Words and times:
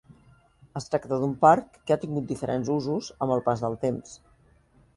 Es 0.79 0.87
tracta 0.93 1.19
d'un 1.23 1.35
parc 1.43 1.77
que 1.89 1.95
ha 1.95 1.99
tingut 2.05 2.27
diferents 2.31 2.73
usos 2.79 3.11
amb 3.27 3.37
el 3.39 3.47
pas 3.51 3.65
del 3.67 3.77
temps. 3.87 4.17